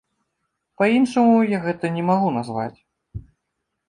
[0.81, 2.79] Па-іншаму я гэта не магу назваць.